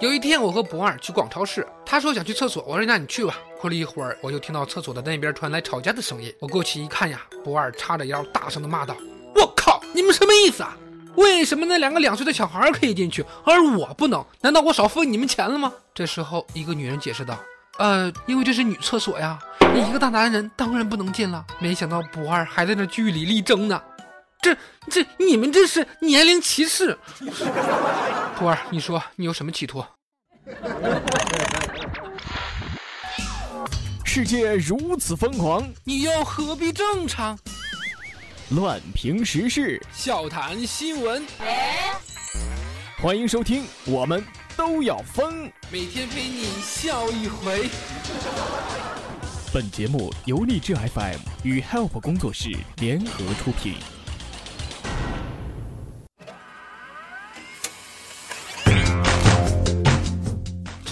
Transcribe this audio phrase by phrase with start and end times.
[0.00, 3.38] 有一天，我和博二去逛超市，他说想去厕所，我说那你去吧。
[3.58, 6.34] 过了一会儿，我就听到厕所的那边传来吵架的声音。
[6.40, 8.94] 我过去一看呀，博二叉着腰，大声的骂道
[9.34, 10.76] ：“我靠，你们什么意思啊？
[11.14, 14.22] 为什么那两个两岁的小孩可以进去，而我不能？
[14.42, 17.38] 难道我少付你们钱了吗？”这时候，一个女人解释道
[17.78, 19.38] ：“呃，因为这是女厕所呀，
[19.72, 23.80] 你一个大男人当然不能进了。”没想到博二还在那据理力争呢。
[24.44, 24.54] 这
[24.90, 26.98] 这，你们这是年龄歧视！
[28.36, 29.82] 徒儿，你说你有什么企图？
[34.04, 37.38] 世界如此疯狂，你又何必正常？
[38.50, 41.26] 乱评时事，笑谈新闻，
[43.00, 44.22] 欢迎收听，我们
[44.58, 47.70] 都要疯，每天陪你笑一回。
[49.54, 53.76] 本节目由励志 FM 与 Help 工作室联合出品。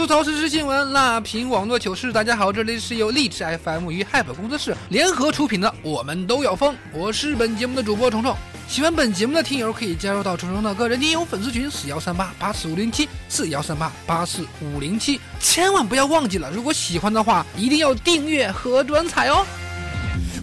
[0.03, 2.13] 吐槽时事新闻，辣评网络糗事。
[2.13, 8.37] 大家好，这里是由荔枝 FM 与 Hype 工作室联合出品的《我们都要疯》，我是本节目的主播虫虫。
[8.67, 19.47] 喜欢本节目的听友可以加入到虫虫的个人听友粉丝群四幺三八八四五零七四幺三八八四五零七，千万不要忘记了，如果喜欢的话，一定要订阅和转采哦。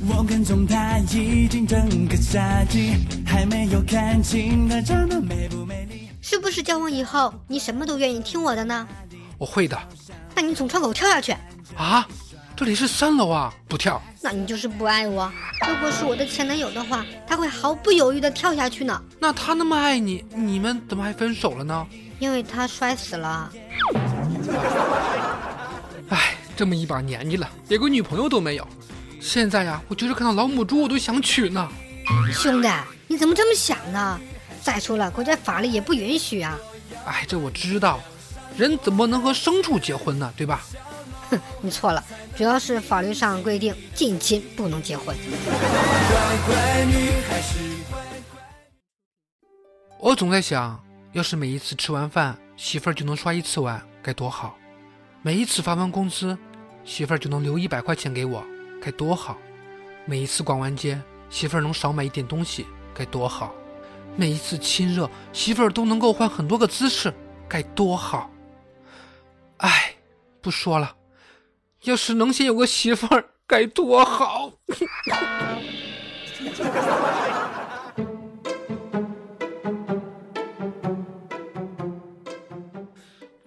[0.08, 2.94] 我跟踪他已经整个夏季，
[3.26, 6.08] 还没有看清她长得美不美丽。
[6.22, 8.88] 是不是交往以后，你什么都愿意听我的呢？
[9.40, 9.80] 我会的，
[10.36, 11.36] 那你从窗口跳下去
[11.78, 12.06] 啊！
[12.58, 14.02] 这里是三楼啊，不跳。
[14.20, 15.32] 那你就是不爱我。
[15.66, 19.02] 如果是我的前男友的话，他会毫不犹豫的跳下去呢。
[19.18, 21.88] 那他那么爱你，你们怎么还分手了呢？
[22.20, 23.50] 因为他摔死了。
[26.10, 28.68] 哎，这么一把年纪了，连个女朋友都没有。
[29.22, 31.66] 现在呀，我就是看到老母猪我都想娶呢。
[32.34, 32.70] 兄弟，
[33.08, 34.20] 你怎么这么想呢？
[34.62, 36.60] 再说了，国家法律也不允许啊。
[37.06, 38.02] 哎，这我知道。
[38.60, 40.34] 人怎么能和牲畜结婚呢？
[40.36, 40.62] 对吧？
[41.30, 42.04] 哼，你错了，
[42.36, 45.16] 主要是法律上规定近亲不能结婚。
[49.98, 50.78] 我总在想，
[51.14, 54.50] 要是每一次吃完饭，媳妇儿就能刷一次碗，该多好；
[55.22, 56.38] 每一次发完工资，
[56.84, 58.44] 媳妇儿就能留一百块钱给我，
[58.82, 59.38] 该多好；
[60.06, 63.54] 每一次逛完街，媳妇儿能少买一点东西，该多好；
[64.18, 67.14] 每一次亲热，媳妇儿都能够换很多个姿势，
[67.48, 68.30] 该多好。
[69.60, 69.94] 哎，
[70.42, 70.96] 不说了。
[71.84, 74.52] 要是能先有个媳妇儿，该多好！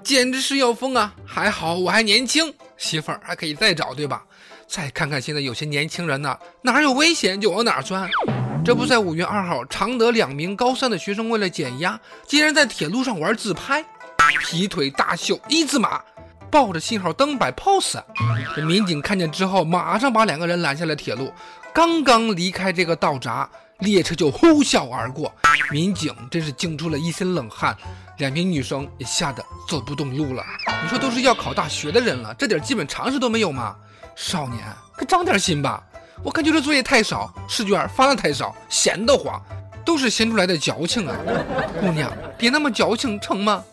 [0.02, 1.14] 简直是要疯啊！
[1.24, 4.24] 还好我还年轻，媳妇儿还可以再找，对吧？
[4.66, 8.10] 再看看现在有些年轻人呢，哪有危险就往哪钻。
[8.64, 13.84] 这不在五月二号，常德两名高三的学生为了减压，竟然在铁路上玩自拍。
[14.40, 16.00] 劈腿大秀一字马，
[16.50, 18.02] 抱着信号灯摆 pose。
[18.54, 21.32] 这民警看见之后，马上把两个人拦下了铁路。
[21.72, 25.34] 刚刚离开这个道闸，列车就呼啸而过，
[25.70, 27.76] 民警真是惊出了一身冷汗。
[28.18, 30.44] 两名女生也吓得走不动路了。
[30.82, 33.74] 你说都是要考大学的人了，这点基本常识都没有吗？
[34.14, 34.62] 少年，
[34.94, 35.82] 可长点心吧！
[36.22, 39.42] 我看就是作业太少，试卷发的太少，闲得慌，
[39.84, 41.16] 都是闲出来的矫情啊！
[41.80, 43.64] 姑娘，别那么矫情，成吗？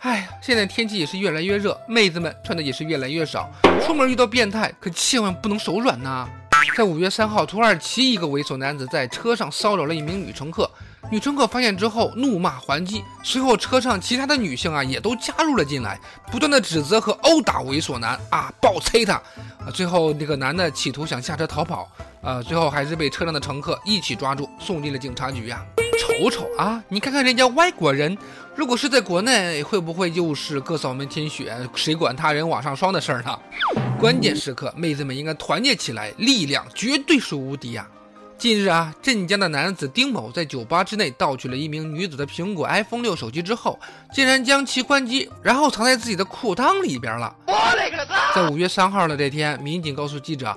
[0.00, 3.50] 哎呀，现在天气也是越来越热，妹子们穿的也是越来越少。
[3.84, 6.26] 出门遇到变态，可千万不能手软呐！
[6.74, 10.70] 在五月三号，土耳其一个猥琐男子在车上骚扰了一名女乘客，
[11.10, 16.00] 女乘客发现之后怒骂还击，随后车上其他的女性啊也都加入了进来，
[16.30, 19.20] 不断的指责和殴打猥琐男啊，暴催他。
[19.74, 21.86] 最后那个男的企图想下车逃跑，
[22.22, 25.62] 呃，最后还是被车上的乘客一起抓住，送进了警察局呀。
[25.98, 28.16] 瞅瞅啊，你看看人家外国人。
[28.60, 33.38] 如果是在国内，会不会又是各扫门前雪，谁管他人往上霜的事儿呢？
[33.98, 37.88] 关键时刻，妹子们应该团结起来，力量绝对是无敌呀！
[38.36, 43.80] 近日啊，镇江的男子丁某在酒吧之内盗取了一名女子的苹果 iPhone 六手机之后，
[44.12, 47.34] 竟然将其关机，然后藏在自己的裤裆里边了。
[47.46, 48.34] 我勒个擦！
[48.34, 50.54] 在五月三号的这天，民警告诉记者，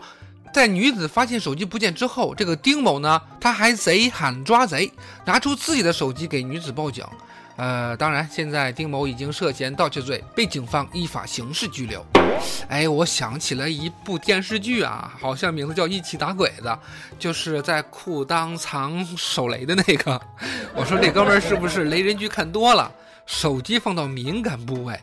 [0.53, 4.91] 在女子发现手机不见之后，这个丁某呢，他还贼喊抓贼，
[5.23, 7.01] 拿出自己的手机给女子报警。
[7.55, 12.03] 呃，当然，现在丁某已经涉嫌盗窃罪，被警方依法刑事拘留。
[12.67, 16.67] 哎，我想起了一部电视剧啊，好像名字叫《一起打鬼子》，
[17.19, 20.19] 就是在裤裆藏手雷的那个。
[20.75, 22.91] 我说这哥们儿是不是雷人剧看多了，
[23.25, 24.99] 手机放到敏感部位？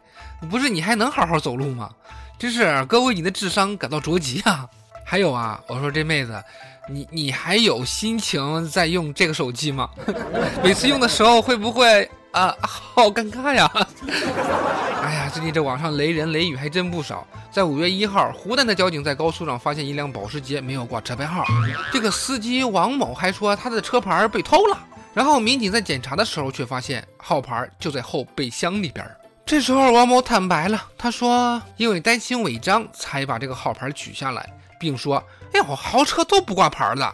[0.51, 1.91] 不是你还能好好走路吗？
[2.39, 4.69] 真是哥为你的智商感到着急啊！
[5.05, 6.43] 还有啊，我说这妹子。
[6.89, 9.89] 你你还有心情在用这个手机吗？
[10.65, 13.71] 每次用的时候会不会啊， 好尴尬呀！
[15.03, 17.27] 哎呀，最近这网上雷人雷语还真不少。
[17.51, 21.45] 在五月一号，湖南的交警在高速上发现一辆保时捷没有挂车牌号，
[21.93, 24.79] 这个司机王某还说他的车牌被偷了。
[25.13, 29.05] 然后民警在检查的时候，却发现号牌就在后备箱里边。
[29.45, 34.49] 这时候王某坦白了，他说因为担心违章，才把这个号牌取下来，
[34.79, 35.17] 并说
[35.53, 37.13] ：“哎呦，豪车都不挂牌了。”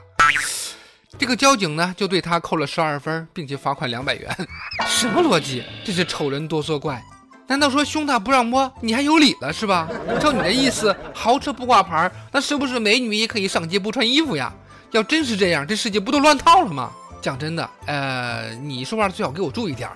[1.18, 4.30] 这个交警呢，就对他扣了十二分，并且罚款两百元。
[4.86, 5.64] 什么逻辑？
[5.84, 7.02] 这是丑人多作怪。
[7.48, 9.88] 难道说胸大不让摸，你还有理了是吧？
[10.20, 14.52] 照你的意思，豪车不挂牌，那是不是美女也可以上街不穿衣服呀？
[14.90, 16.90] 要真是这样，这世界不都乱套了吗？
[17.22, 19.88] 讲真的，呃，你说话最好给我注意点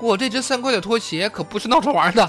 [0.00, 2.26] 我这只三块的拖鞋可不是闹着玩的。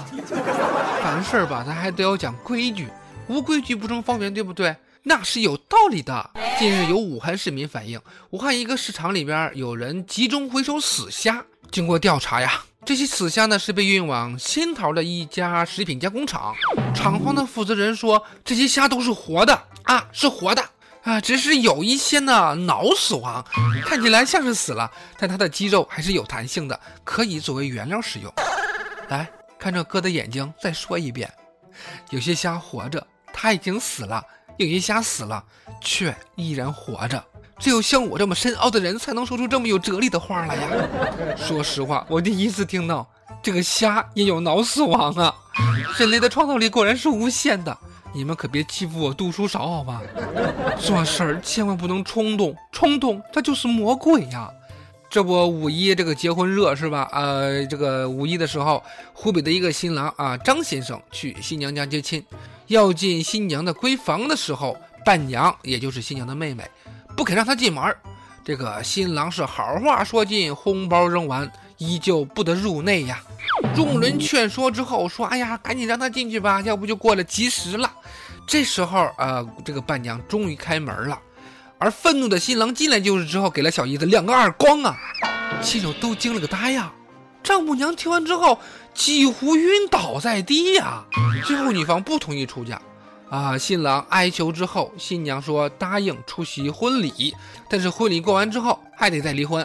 [1.02, 2.88] 凡事吧，咱还得要讲规矩，
[3.28, 4.74] 无规矩不成方圆，对不对？
[5.02, 6.30] 那是有道理的。
[6.58, 8.00] 近日有武汉市民反映，
[8.30, 11.44] 武汉一个市场里边有人集中回收死虾。
[11.70, 16.54] 经过调查呀，这些死虾呢是被运往新桃的一家食品加工厂。
[16.94, 19.54] 厂方的负责人说，这些虾都是活的
[19.84, 20.62] 啊，是活的
[21.04, 23.42] 啊，只是有一些呢脑死亡，
[23.84, 28.30] 看起来像是死了，但它的肌肉还是有弹性的，可以作为原料使用。
[29.08, 31.32] 来看这哥的眼睛，再说一遍，
[32.10, 34.22] 有些虾活着，它已经死了。
[34.60, 35.42] 有些虾死了，
[35.80, 37.22] 却依然活着。
[37.58, 40.68] 只有像我这么深奥的人，才能说出这么有哲理的话来呀。
[41.36, 43.08] 说实话，我第一次听到
[43.42, 45.34] 这个虾也有脑死亡啊！
[45.98, 47.76] 人类的创造力果然是无限的。
[48.12, 50.02] 你们可别欺负我读书少好吧？
[50.78, 54.50] 做事儿千万不能冲动，冲动它就是魔鬼呀。
[55.10, 57.08] 这不五一这个结婚热是吧？
[57.12, 58.80] 呃，这个五一的时候，
[59.12, 62.24] 湖北的一个新郎啊，张先生去新娘家接亲。
[62.68, 66.62] 要进新娘的闺房的时候，伴娘也就是新娘的妹妹，
[67.16, 67.84] 不肯让他进门。
[68.44, 73.20] 这个新郎是好话说尽，红包扔完，依旧不得入内呀。
[73.74, 77.92] 众人劝说之后，说：“哎呀，赶紧让他进去吧，要不就过了吉时了。”
[78.46, 81.20] 这时候，呃，这个伴娘终于开门了，
[81.80, 84.96] 而愤怒的新郎进来就是之后，给了小姨子两个耳光啊，
[85.60, 86.92] 亲友都惊了个呆呀。
[87.42, 88.56] 丈母娘听完之后。
[88.92, 91.04] 几乎晕倒在地呀！
[91.46, 92.82] 最后女方不同意出嫁，
[93.30, 97.32] 啊，新郎哀求之后，新娘说答应出席婚礼，
[97.68, 99.64] 但是婚礼过完之后还得再离婚。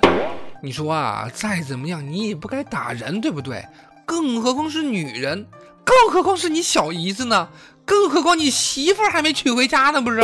[0.61, 3.65] 你说啊，再怎么样你也不该打人，对不对？
[4.05, 5.47] 更何况是女人，
[5.83, 7.49] 更何况是你小姨子呢？
[7.83, 10.21] 更何况你媳妇还没娶回家呢，不是？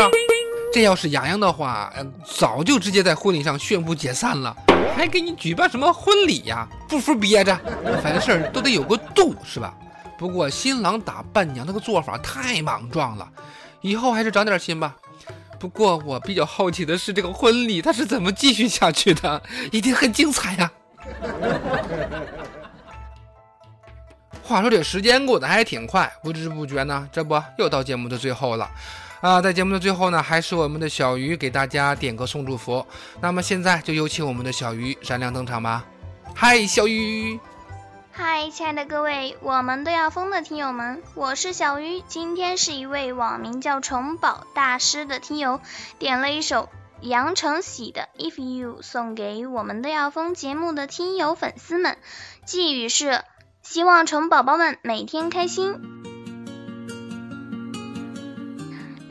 [0.74, 1.92] 这要是洋洋的话，
[2.24, 4.56] 早就直接在婚礼上宣布解散了，
[4.96, 6.68] 还给你举办什么婚礼呀？
[6.88, 7.60] 不服憋着，
[8.02, 9.74] 凡事都得有个度，是吧？
[10.18, 13.28] 不过新郎打伴娘那个做法太莽撞了，
[13.82, 14.96] 以后还是长点心吧。
[15.60, 19.42] 不过我比较好奇的是，这个婚礼他是怎么继续下去的？
[19.72, 20.72] 一定很精彩呀！
[24.42, 28.70] 话说这时间过得还挺快，不知不觉呢，这不又到节目的最后了。
[29.22, 32.84] 啊，在节目的最后呢，还是我们的小鱼给大家点歌送祝福。
[33.22, 35.86] 那么现在就有请我们的小鱼闪亮登场吧。
[36.34, 37.40] 嗨，小鱼！
[38.12, 42.02] 嗨，亲爱的各位，我们都要疯的听友们，我是小鱼。
[42.08, 45.62] 今天是一位网名叫虫宝大师的听友
[46.00, 46.68] 点了一首
[47.00, 51.98] 杨承喜的《If You》，送给我们都要疯节目的听友粉丝们。
[52.44, 53.24] 寄语是：
[53.62, 56.01] 希望虫宝宝们每天开心。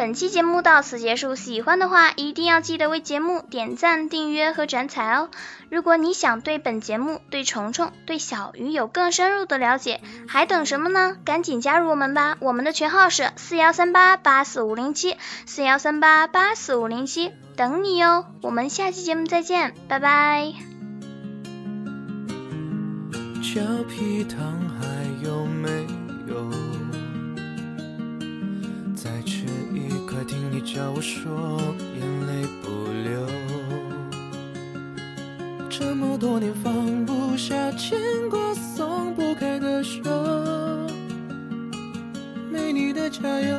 [0.00, 5.28] 本期节目到此结束，喜欢的话一定要记得为节目点赞、订阅和转采哦。
[5.69, 11.19] 如果你想对本节目、对虫虫、对小鱼有更深入的了解，还等什么呢？
[11.26, 12.38] 赶紧加入我们吧！
[12.40, 18.25] 我们的群号是四幺三八八四五零七，四幺三八八四五零七，等你哟。
[18.40, 20.54] 我们下期节目再见，拜拜。
[23.87, 24.38] 皮糖
[24.80, 24.87] 还
[25.23, 25.69] 有没
[30.62, 31.58] 叫我说
[31.98, 32.68] 眼泪不
[33.02, 33.26] 流，
[35.70, 37.98] 这么多年放不下牵
[38.28, 40.00] 挂松不开的手，
[42.52, 43.58] 没你的加油，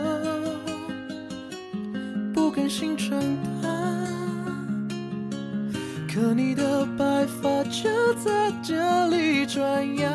[2.33, 3.19] 不甘心长
[3.61, 3.69] 大，
[6.07, 10.11] 可你的白发就在这里转呀，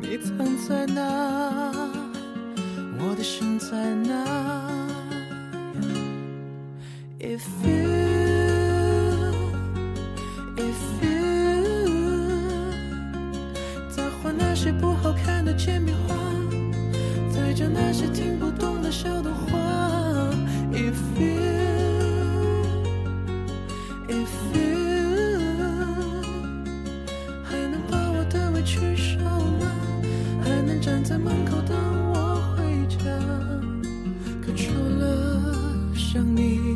[0.00, 1.80] 你藏在哪？
[3.06, 4.14] 我的心在哪
[7.54, 9.44] If you,
[10.56, 11.12] If you，
[13.90, 16.16] 再画那些不好看的铅笔画，
[17.32, 19.58] 再讲那些听不懂的笑的话。
[20.72, 21.26] If you,
[24.08, 24.76] If you，
[27.44, 29.66] 还能把我的委屈收了，
[30.42, 31.76] 还能站在门口等
[32.12, 33.04] 我回家。
[34.44, 35.62] 可除了
[35.94, 36.73] 想你。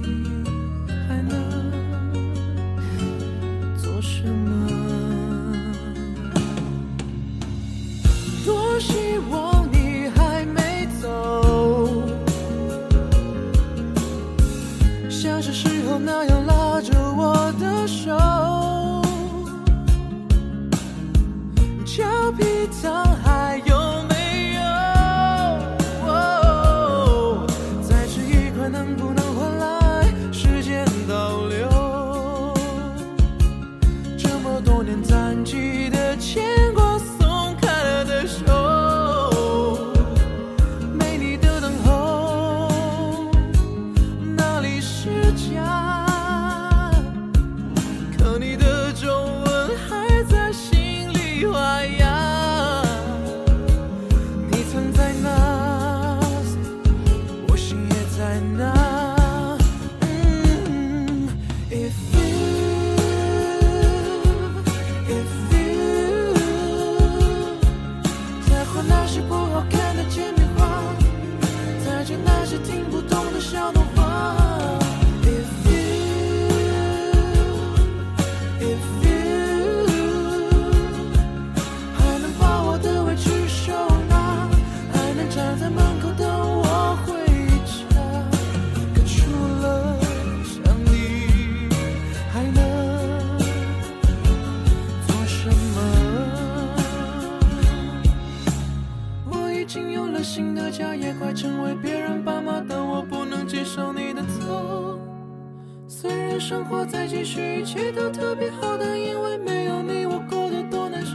[106.48, 111.14] 生活在继续一切都特别好但因为没有你我过得多难受。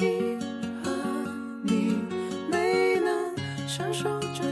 [0.00, 0.36] 遗
[0.82, 0.92] 憾
[1.62, 1.96] 你
[2.50, 4.50] 没能享受这